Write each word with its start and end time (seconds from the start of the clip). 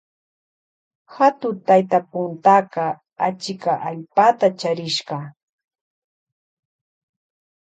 Hatu 1.15 1.49
tayta 1.65 1.99
puntaka 2.09 2.85
achika 3.27 3.73
allpata 3.87 4.47
charishka. 4.59 5.17